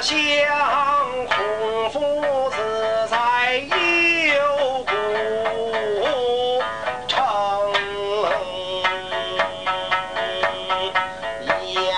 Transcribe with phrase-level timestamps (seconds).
[0.00, 0.16] 相
[1.26, 4.92] 孔夫子在幽谷
[7.08, 7.18] 城
[11.74, 11.90] 阳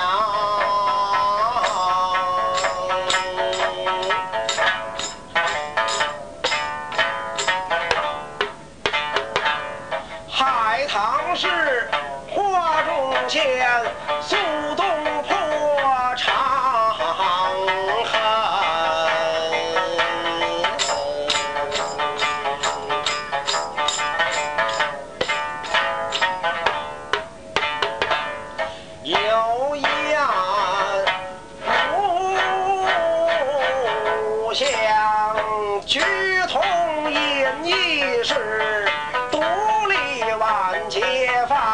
[10.27, 11.91] 海棠是
[12.30, 13.45] 花中仙
[14.23, 14.37] 苏
[14.75, 14.87] 东
[15.29, 15.40] 坡
[34.61, 34.69] 将
[35.87, 36.03] 军
[36.47, 36.61] 同
[37.11, 38.35] 饮一世
[39.30, 41.01] 独立万劫
[41.49, 41.70] 方。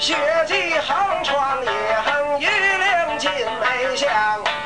[0.00, 0.16] 雪
[0.48, 1.70] 霁寒窗，夜
[2.06, 3.30] 寒一两金
[3.60, 4.08] 梅香。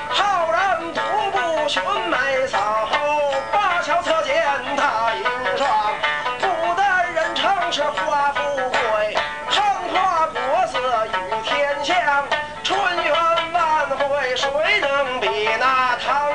[0.09, 1.01] 浩然独
[1.33, 2.57] 步寻梅走，
[3.53, 4.33] 灞桥侧见
[4.77, 5.25] 他银
[5.59, 5.69] 霜。
[6.41, 8.41] 牡丹人称是花富
[8.71, 9.17] 贵，
[9.49, 12.25] 汉花国色与天香。
[12.63, 13.13] 春园
[13.53, 14.49] 万会，谁
[14.81, 16.34] 能比那唐？